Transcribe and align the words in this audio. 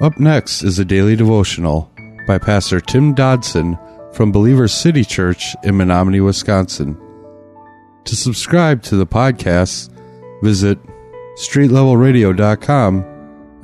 Up 0.00 0.20
next 0.20 0.62
is 0.62 0.78
a 0.78 0.84
daily 0.84 1.16
devotional 1.16 1.90
by 2.24 2.38
Pastor 2.38 2.80
Tim 2.80 3.14
Dodson 3.14 3.76
from 4.12 4.30
Believers 4.30 4.72
City 4.72 5.02
Church 5.02 5.56
in 5.64 5.74
Menomonie, 5.74 6.24
Wisconsin. 6.24 6.96
To 8.04 8.14
subscribe 8.14 8.80
to 8.84 8.94
the 8.94 9.08
podcast, 9.08 9.90
visit 10.40 10.78
streetlevelradio.com 11.34 13.04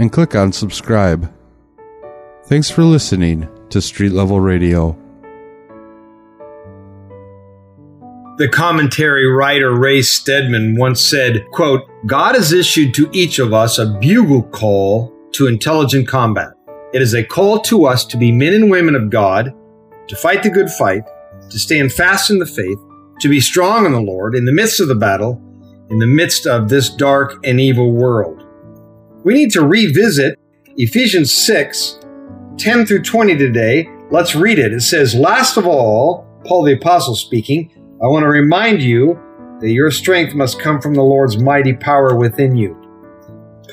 and 0.01 0.11
click 0.11 0.35
on 0.35 0.53
subscribe. 0.53 1.33
Thanks 2.47 2.69
for 2.69 2.83
listening 2.83 3.49
to 3.71 3.81
Street 3.81 4.11
Level 4.11 4.41
Radio. 4.41 4.99
The 8.39 8.49
commentary 8.49 9.29
writer 9.29 9.73
Ray 9.73 10.03
Stedman 10.03 10.75
once 10.77 11.01
said, 11.01 11.47
quote, 11.53 11.83
God 12.07 12.35
has 12.35 12.53
issued 12.53 12.93
to 12.95 13.09
each 13.13 13.39
of 13.39 13.55
us 13.55 13.79
a 13.79 13.87
bugle 14.01 14.43
call 14.43 15.14
to 15.35 15.47
intelligent 15.47 16.09
combat. 16.09 16.53
It 16.93 17.03
is 17.03 17.15
a 17.15 17.25
call 17.25 17.61
to 17.63 17.87
us 17.87 18.05
to 18.07 18.17
be 18.17 18.31
men 18.31 18.55
and 18.55 18.71
women 18.71 18.95
of 18.95 19.11
God, 19.11 19.53
to 20.09 20.17
fight 20.17 20.43
the 20.43 20.51
good 20.51 20.71
fight, 20.71 21.03
to 21.51 21.59
stand 21.59 21.93
fast 21.93 22.31
in 22.31 22.39
the 22.39 22.47
faith, 22.47 22.79
to 23.21 23.29
be 23.29 23.41
strong 23.41 23.85
in 23.87 23.93
the 23.93 24.01
Lord 24.01 24.35
in 24.35 24.45
the 24.45 24.53
midst 24.53 24.81
of 24.81 24.89
the 24.89 24.95
battle, 24.95 25.41
in 25.91 25.99
the 25.99 26.07
midst 26.07 26.47
of 26.47 26.69
this 26.69 26.89
dark 26.89 27.37
and 27.45 27.61
evil 27.61 27.93
world. 27.93 28.45
We 29.25 29.35
need 29.35 29.51
to 29.53 29.67
revisit 29.67 30.39
Ephesians 30.77 31.35
6, 31.35 31.99
10 32.59 32.87
through 32.87 33.03
20 33.03 33.37
today. 33.37 33.89
Let's 34.11 34.35
read 34.35 34.59
it. 34.59 34.73
It 34.73 34.83
says, 34.83 35.15
Last 35.15 35.57
of 35.57 35.67
all, 35.67 36.27
Paul 36.45 36.65
the 36.65 36.75
Apostle 36.75 37.17
speaking, 37.17 37.71
I 38.03 38.07
want 38.07 38.23
to 38.23 38.29
remind 38.29 38.83
you 38.83 39.19
that 39.61 39.71
your 39.71 39.91
strength 39.91 40.35
must 40.35 40.61
come 40.61 40.81
from 40.81 40.95
the 40.95 41.03
Lord's 41.03 41.39
mighty 41.39 41.73
power 41.73 42.15
within 42.15 42.55
you. 42.55 42.84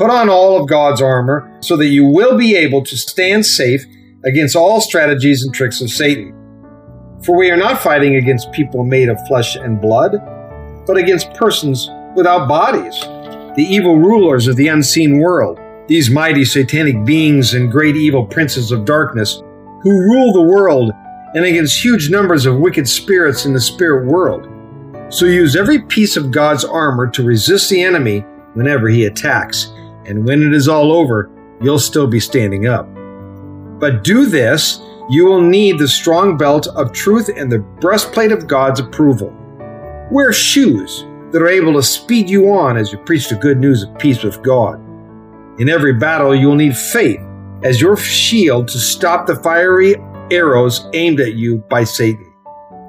Put 0.02 0.10
on 0.10 0.30
all 0.30 0.60
of 0.60 0.68
God's 0.68 1.00
armor 1.00 1.56
so 1.60 1.78
that 1.78 1.90
you 1.90 2.08
will 2.08 2.36
be 2.36 2.56
able 2.56 2.84
to 2.86 2.98
stand 2.98 3.46
safe 3.46 3.86
against 4.26 4.56
all 4.56 4.82
strategies 4.82 5.44
and 5.44 5.54
tricks 5.54 5.80
of 5.80 5.92
Satan. 5.92 6.34
For 7.24 7.38
we 7.38 7.52
are 7.52 7.56
not 7.56 7.84
fighting 7.84 8.16
against 8.16 8.52
people 8.52 8.84
made 8.84 9.10
of 9.10 9.20
flesh 9.28 9.56
and 9.56 9.80
blood, 9.80 10.14
but 10.88 10.98
against 10.98 11.32
persons 11.36 11.88
without 12.16 12.50
bodies, 12.50 13.00
the 13.56 13.68
evil 13.70 13.96
rulers 13.96 14.48
of 14.48 14.56
the 14.56 14.70
unseen 14.70 15.20
world, 15.20 15.60
these 15.88 16.10
mighty 16.10 16.46
satanic 16.46 17.06
beings 17.06 17.54
and 17.54 17.72
great 17.72 17.96
evil 17.96 18.26
princes 18.26 18.72
of 18.72 18.86
darkness 18.86 19.44
who 19.84 19.92
rule 19.92 20.34
the 20.34 20.42
world 20.42 20.94
and 21.36 21.46
against 21.46 21.86
huge 21.86 22.10
numbers 22.10 22.48
of 22.48 22.58
wicked 22.58 22.90
spirits 22.90 23.46
in 23.46 23.54
the 23.54 23.62
spirit 23.62 24.08
world. 24.08 24.48
So 25.14 25.28
use 25.28 25.56
every 25.56 25.80
piece 25.80 26.18
of 26.18 26.32
God's 26.32 26.66
armor 26.66 27.08
to 27.12 27.22
resist 27.22 27.70
the 27.70 27.84
enemy 27.84 28.26
whenever 28.56 28.90
he 28.90 29.06
attacks, 29.06 29.72
and 30.06 30.26
when 30.26 30.42
it 30.44 30.54
is 30.54 30.68
all 30.68 30.92
over, 30.92 31.30
you'll 31.62 31.80
still 31.80 32.08
be 32.08 32.20
standing 32.20 32.68
up. 32.68 32.88
But 33.80 34.04
do 34.04 34.26
this, 34.26 34.82
you 35.10 35.26
will 35.26 35.42
need 35.42 35.80
the 35.80 35.88
strong 35.88 36.38
belt 36.38 36.68
of 36.68 36.94
truth 36.94 37.30
and 37.36 37.52
the 37.52 37.60
breastplate 37.60 38.32
of 38.32 38.48
God's 38.48 38.80
approval. 38.80 39.36
Wear 40.12 40.32
shoes 40.34 41.06
that 41.32 41.42
are 41.42 41.48
able 41.48 41.74
to 41.74 41.84
speed 41.84 42.30
you 42.30 42.52
on 42.52 42.78
as 42.78 42.92
you 42.92 42.98
preach 43.00 43.30
the 43.30 43.36
good 43.36 43.60
news 43.60 43.84
of 43.84 43.98
peace 43.98 44.24
with 44.24 44.42
God. 44.44 44.80
In 45.60 45.70
every 45.70 45.94
battle, 45.94 46.36
you 46.36 46.48
will 46.48 46.56
need 46.56 46.78
faith 46.78 47.20
as 47.64 47.82
your 47.82 47.98
shield 47.98 48.68
to 48.70 48.80
stop 48.80 49.28
the 49.28 49.36
fiery 49.38 49.96
arrows 50.32 50.88
aimed 50.94 51.20
at 51.20 51.34
you 51.34 51.58
by 51.70 51.84
Satan. 51.84 52.32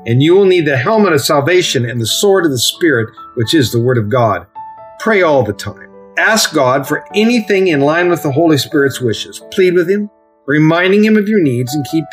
And 0.06 0.22
you 0.22 0.34
will 0.34 0.46
need 0.46 0.66
the 0.66 0.76
helmet 0.76 1.12
of 1.12 1.24
salvation 1.24 1.88
and 1.88 2.00
the 2.00 2.06
sword 2.06 2.44
of 2.44 2.50
the 2.50 2.58
Spirit, 2.58 3.14
which 3.34 3.54
is 3.54 3.70
the 3.70 3.80
Word 3.80 3.98
of 3.98 4.08
God. 4.08 4.46
Pray 4.98 5.22
all 5.22 5.44
the 5.44 5.52
time. 5.52 5.81
Ask 6.18 6.52
God 6.52 6.86
for 6.86 7.06
anything 7.14 7.68
in 7.68 7.80
line 7.80 8.10
with 8.10 8.22
the 8.22 8.32
Holy 8.32 8.58
Spirit's 8.58 9.00
wishes. 9.00 9.40
Plead 9.50 9.72
with 9.72 9.88
Him, 9.88 10.10
reminding 10.46 11.04
Him 11.04 11.16
of 11.16 11.26
your 11.26 11.40
needs, 11.40 11.74
and 11.74 11.86
keep 11.90 12.04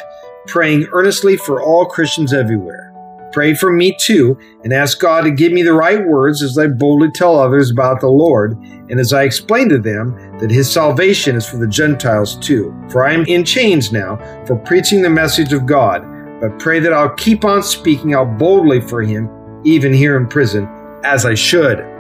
praying 0.48 0.88
earnestly 0.94 1.36
for 1.36 1.62
all 1.62 1.86
Christians 1.86 2.34
everywhere. 2.34 2.86
Pray 3.34 3.54
for 3.54 3.72
me 3.72 3.96
too, 4.00 4.40
and 4.64 4.72
ask 4.72 5.00
God 5.00 5.22
to 5.22 5.32
give 5.32 5.52
me 5.52 5.64
the 5.64 5.74
right 5.74 6.04
words 6.08 6.42
as 6.42 6.58
I 6.58 6.68
boldly 6.68 7.12
tell 7.12 7.38
others 7.38 7.72
about 7.72 8.00
the 8.00 8.08
Lord, 8.08 8.54
and 8.90 9.02
as 9.02 9.12
I 9.12 9.24
explain 9.24 9.68
to 9.70 9.78
them 9.78 10.16
that 10.40 10.50
His 10.50 10.72
salvation 10.72 11.36
is 11.36 11.48
for 11.48 11.58
the 11.58 11.68
Gentiles 11.68 12.38
too. 12.38 12.74
For 12.90 13.06
I 13.06 13.14
am 13.14 13.26
in 13.26 13.44
chains 13.44 13.92
now 13.92 14.16
for 14.46 14.56
preaching 14.56 15.02
the 15.02 15.10
message 15.10 15.52
of 15.52 15.66
God, 15.66 16.04
but 16.40 16.58
pray 16.58 16.80
that 16.80 16.94
I'll 16.94 17.14
keep 17.16 17.44
on 17.44 17.62
speaking 17.62 18.14
out 18.14 18.38
boldly 18.38 18.80
for 18.80 19.02
Him, 19.02 19.30
even 19.66 19.94
here 19.94 20.16
in 20.16 20.26
prison, 20.26 20.70
as 21.04 21.26
I 21.26 21.34
should. 21.34 21.99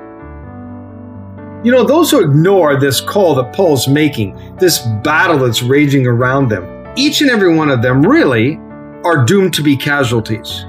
You 1.62 1.74
know, 1.74 1.84
those 1.84 2.09
who 2.09 2.24
ignore 2.24 2.80
this 2.80 3.02
call 3.02 3.36
that 3.36 3.53
Paul's 3.53 3.86
making, 3.90 4.56
this 4.59 4.80
battle 5.03 5.40
that's 5.40 5.62
raging 5.62 6.08
around 6.08 6.47
them, 6.47 6.94
each 6.96 7.20
and 7.20 7.30
every 7.30 7.53
one 7.53 7.70
of 7.70 7.81
them 7.81 8.02
really 8.02 8.56
are 9.03 9.25
doomed 9.25 9.53
to 9.56 9.62
be 9.62 9.75
casualties. 9.75 10.66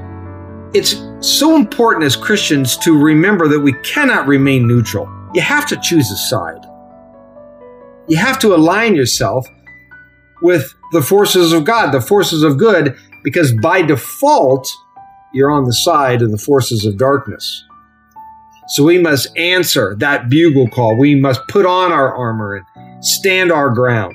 It's 0.74 0.96
so 1.20 1.54
important 1.54 2.06
as 2.06 2.16
Christians 2.16 2.76
to 2.78 3.00
remember 3.00 3.46
that 3.46 3.60
we 3.60 3.72
cannot 3.84 4.26
remain 4.26 4.66
neutral. 4.66 5.08
You 5.32 5.42
have 5.42 5.64
to 5.68 5.76
choose 5.80 6.10
a 6.10 6.16
side. 6.16 6.64
You 8.08 8.16
have 8.16 8.40
to 8.40 8.52
align 8.52 8.96
yourself 8.96 9.46
with 10.42 10.74
the 10.90 11.02
forces 11.02 11.52
of 11.52 11.64
God, 11.64 11.92
the 11.92 12.00
forces 12.00 12.42
of 12.42 12.58
good, 12.58 12.96
because 13.22 13.52
by 13.52 13.82
default, 13.82 14.68
you're 15.32 15.52
on 15.52 15.64
the 15.66 15.72
side 15.72 16.20
of 16.20 16.32
the 16.32 16.38
forces 16.38 16.84
of 16.84 16.98
darkness. 16.98 17.64
So 18.70 18.84
we 18.84 18.98
must 18.98 19.36
answer 19.36 19.96
that 19.98 20.28
bugle 20.28 20.68
call. 20.68 20.96
We 20.96 21.16
must 21.16 21.40
put 21.48 21.66
on 21.66 21.90
our 21.90 22.14
armor 22.14 22.54
and 22.54 23.04
stand 23.04 23.50
our 23.50 23.70
ground. 23.70 24.14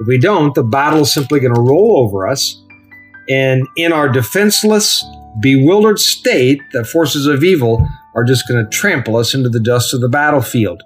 If 0.00 0.08
we 0.08 0.18
don't, 0.18 0.52
the 0.54 0.64
battle 0.64 1.02
is 1.02 1.14
simply 1.14 1.38
going 1.38 1.54
to 1.54 1.60
roll 1.60 1.98
over 1.98 2.26
us. 2.26 2.60
And 3.28 3.64
in 3.76 3.92
our 3.92 4.08
defenseless, 4.08 5.04
bewildered 5.40 6.00
state, 6.00 6.60
the 6.72 6.84
forces 6.84 7.26
of 7.26 7.44
evil 7.44 7.86
are 8.16 8.24
just 8.24 8.48
going 8.48 8.64
to 8.64 8.68
trample 8.68 9.16
us 9.16 9.32
into 9.32 9.48
the 9.48 9.60
dust 9.60 9.94
of 9.94 10.00
the 10.00 10.08
battlefield. 10.08 10.82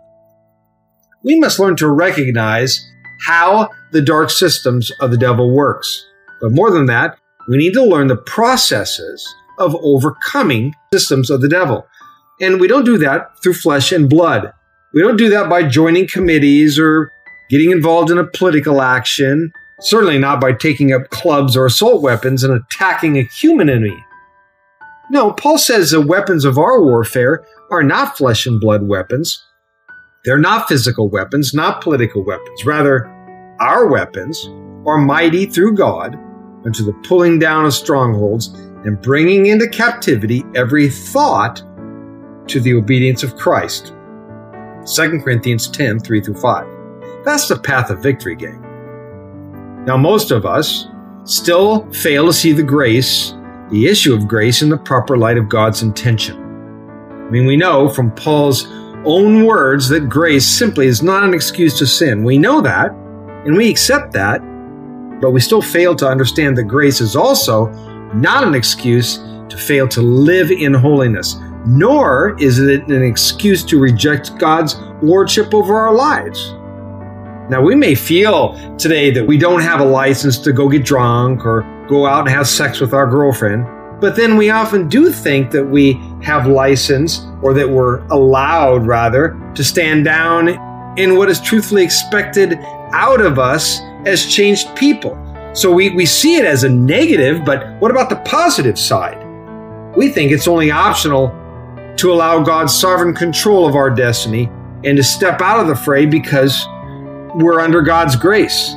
We 1.23 1.41
must 1.41 1.59
learn 1.59 1.77
to 1.77 1.89
recognize 1.89 2.87
how 3.25 3.71
the 3.93 4.03
dark 4.03 4.29
systems 4.29 4.91
of 5.01 5.11
the 5.11 5.17
devil 5.17 5.51
works. 5.51 6.05
But 6.43 6.53
more 6.53 6.71
than 6.71 6.87
that, 6.87 7.19
we 7.49 7.57
need 7.57 7.73
to 7.73 7.83
learn 7.83 8.09
the 8.09 8.17
processes 8.17 9.27
of 9.59 9.75
overcoming 9.77 10.75
systems 10.93 11.31
of 11.31 11.41
the 11.41 11.49
devil. 11.49 11.87
And 12.41 12.61
we 12.61 12.69
don't 12.69 12.85
do 12.85 12.99
that 12.99 13.43
through 13.43 13.55
flesh 13.55 13.93
and 13.93 14.09
blood. 14.09 14.53
We 14.93 15.03
don't 15.03 15.17
do 15.17 15.31
that 15.31 15.49
by 15.49 15.63
joining 15.63 16.07
committees 16.07 16.79
or 16.79 17.13
getting 17.51 17.71
involved 17.71 18.11
in 18.11 18.19
a 18.19 18.27
political 18.27 18.83
action. 18.83 19.53
Certainly 19.81 20.19
not 20.19 20.41
by 20.41 20.53
taking 20.53 20.93
up 20.93 21.11
clubs 21.11 21.57
or 21.57 21.67
assault 21.67 22.03
weapons 22.03 22.43
and 22.43 22.53
attacking 22.53 23.19
a 23.19 23.25
human 23.25 23.69
enemy. 23.69 24.05
No, 25.11 25.33
Paul 25.33 25.59
says 25.59 25.91
the 25.91 26.01
weapons 26.01 26.45
of 26.45 26.59
our 26.59 26.83
warfare 26.83 27.45
are 27.71 27.83
not 27.83 28.17
flesh 28.17 28.47
and 28.47 28.61
blood 28.61 28.89
weapons. 28.89 29.45
They're 30.25 30.39
not 30.39 30.67
physical 30.67 31.09
weapons, 31.09 31.55
not 31.55 31.81
political 31.81 32.25
weapons. 32.25 32.65
Rather, 32.65 33.07
our 33.61 33.87
weapons 33.87 34.49
are 34.87 34.99
mighty 34.99 35.47
through 35.47 35.77
God 35.77 36.17
unto 36.65 36.85
the 36.85 36.93
pulling 37.05 37.39
down 37.39 37.65
of 37.65 37.75
strongholds 37.75 38.49
and 38.85 39.01
bringing 39.01 39.47
into 39.47 39.69
captivity 39.69 40.43
every 40.55 40.89
thought 40.89 41.63
to 42.49 42.61
the 42.61 42.75
obedience 42.75 43.23
of 43.23 43.37
Christ. 43.37 43.95
2 44.95 45.21
Corinthians 45.23 45.69
10 45.69 46.01
3 46.01 46.21
through 46.21 46.35
5. 46.35 46.67
That's 47.25 47.49
the 47.49 47.59
path 47.59 47.91
of 47.91 48.03
victory, 48.03 48.37
gang. 48.37 48.63
Now, 49.85 49.97
most 49.97 50.31
of 50.31 50.47
us 50.47 50.87
still 51.25 51.91
fail 51.91 52.27
to 52.27 52.33
see 52.33 52.53
the 52.53 52.63
grace 52.63 53.35
the 53.71 53.87
issue 53.87 54.15
of 54.15 54.29
grace 54.29 54.63
in 54.63 54.69
the 54.69 54.79
proper 54.79 55.17
light 55.17 55.39
of 55.39 55.49
God's 55.49 55.83
intention. 55.83 56.37
I 56.37 57.31
mean, 57.31 57.47
we 57.47 57.57
know 57.57 57.89
from 57.89 58.13
Paul's 58.13 58.67
own 59.05 59.45
words 59.45 59.89
that 59.89 60.09
grace 60.09 60.47
simply 60.47 60.87
is 60.87 61.03
not 61.03 61.25
an 61.25 61.35
excuse 61.35 61.79
to 61.79 61.87
sin. 61.87 62.23
We 62.23 62.39
know 62.39 62.61
that, 62.61 62.93
and 63.45 63.57
we 63.57 63.69
accept 63.69 64.13
that, 64.13 64.41
but 65.21 65.33
we 65.33 65.41
still 65.41 65.63
fail 65.63 65.97
to 65.97 66.09
understand 66.09 66.57
that 66.59 66.65
grace 66.65 67.01
is 67.01 67.17
also 67.17 67.67
not 68.15 68.45
an 68.45 68.55
excuse 68.55 69.19
to 69.49 69.57
fail 69.57 69.89
to 69.89 70.03
live 70.03 70.51
in 70.51 70.75
holiness, 70.75 71.37
nor 71.67 72.37
is 72.41 72.59
it 72.59 72.89
an 72.89 73.03
excuse 73.03 73.65
to 73.65 73.79
reject 73.79 74.39
God's 74.39 74.77
lordship 75.03 75.53
over 75.53 75.77
our 75.77 75.95
lives. 75.95 76.53
Now, 77.49 77.61
we 77.63 77.75
may 77.75 77.95
feel 77.95 78.55
today 78.77 79.11
that 79.11 79.25
we 79.25 79.39
don't 79.39 79.61
have 79.61 79.81
a 79.81 79.85
license 79.85 80.39
to 80.39 80.53
go 80.53 80.69
get 80.69 80.85
drunk 80.85 81.45
or 81.45 81.63
go 81.89 82.07
out 82.07 82.21
and 82.21 82.29
have 82.29 82.49
sex 82.49 82.81
with 82.81 82.93
our 82.93 83.09
girlfriend, 83.09 83.67
but 84.01 84.17
then 84.17 84.37
we 84.37 84.51
often 84.51 84.89
do 84.89 85.11
think 85.11 85.51
that 85.53 85.65
we 85.65 85.95
have 86.23 86.47
license 86.47 87.25
or 87.43 87.55
that 87.55 87.69
we're 87.69 88.05
allowed, 88.07 88.87
rather, 88.87 89.39
to 89.55 89.63
stand 89.63 90.05
down 90.05 90.49
in 90.99 91.17
what 91.17 91.29
is 91.29 91.41
truthfully 91.41 91.85
expected 91.85 92.59
out 92.93 93.21
of 93.21 93.39
us 93.39 93.81
as 94.07 94.27
changed 94.27 94.75
people. 94.75 95.17
So 95.55 95.73
we, 95.73 95.91
we 95.91 96.05
see 96.05 96.37
it 96.37 96.45
as 96.45 96.65
a 96.65 96.69
negative, 96.69 97.45
but 97.45 97.81
what 97.81 97.91
about 97.91 98.11
the 98.11 98.17
positive 98.17 98.79
side? 98.79 99.23
We 99.97 100.11
think 100.11 100.33
it's 100.33 100.49
only 100.49 100.71
optional 100.71 101.29
to 101.97 102.13
allow 102.13 102.43
God's 102.43 102.75
sovereign 102.75 103.15
control 103.15 103.67
of 103.67 103.75
our 103.75 103.91
destiny 103.91 104.51
and 104.85 104.97
to 104.97 105.03
step 105.03 105.41
out 105.41 105.61
of 105.61 105.67
the 105.67 105.75
fray 105.75 106.07
because 106.07 106.67
we're 107.35 107.61
under 107.61 107.83
God's 107.83 108.17
grace. 108.17 108.73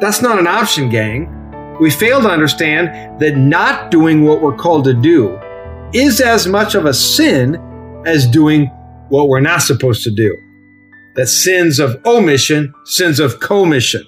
That's 0.00 0.20
not 0.20 0.38
an 0.38 0.46
option, 0.46 0.88
gang. 0.88 1.32
We 1.80 1.90
fail 1.90 2.20
to 2.22 2.28
understand 2.28 3.20
that 3.20 3.36
not 3.36 3.90
doing 3.90 4.24
what 4.24 4.40
we're 4.40 4.56
called 4.56 4.84
to 4.84 4.94
do 4.94 5.38
is 5.92 6.20
as 6.20 6.46
much 6.46 6.74
of 6.74 6.84
a 6.84 6.94
sin 6.94 7.56
as 8.06 8.26
doing 8.26 8.66
what 9.08 9.28
we're 9.28 9.40
not 9.40 9.62
supposed 9.62 10.02
to 10.04 10.10
do. 10.10 10.36
That 11.16 11.28
sins 11.28 11.78
of 11.78 12.04
omission, 12.04 12.74
sins 12.84 13.20
of 13.20 13.40
commission. 13.40 14.04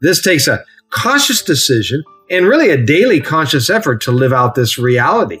This 0.00 0.22
takes 0.22 0.46
a 0.46 0.64
conscious 0.90 1.42
decision 1.42 2.02
and 2.30 2.46
really 2.46 2.70
a 2.70 2.84
daily 2.84 3.20
conscious 3.20 3.68
effort 3.70 4.00
to 4.02 4.12
live 4.12 4.32
out 4.32 4.54
this 4.54 4.78
reality. 4.78 5.40